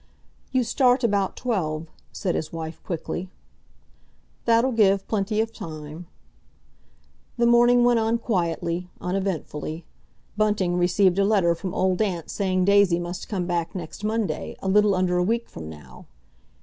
"You 0.51 0.63
start 0.63 1.03
about 1.03 1.35
twelve," 1.35 1.85
said 2.11 2.33
his 2.33 2.51
wife 2.51 2.81
quickly. 2.83 3.29
"That'll 4.45 4.71
give 4.71 5.07
plenty 5.07 5.39
of 5.41 5.53
time." 5.53 6.07
The 7.37 7.45
morning 7.45 7.83
went 7.83 7.99
on 7.99 8.17
quietly, 8.17 8.89
uneventfully. 8.99 9.85
Bunting 10.35 10.75
received 10.79 11.19
a 11.19 11.23
letter 11.23 11.53
from 11.53 11.75
Old 11.75 12.01
Aunt 12.01 12.31
saying 12.31 12.65
Daisy 12.65 12.97
must 12.97 13.29
come 13.29 13.45
back 13.45 13.75
next 13.75 14.03
Monday, 14.03 14.55
a 14.59 14.67
little 14.67 14.95
under 14.95 15.17
a 15.17 15.23
week 15.23 15.47
from 15.47 15.69
now. 15.69 16.07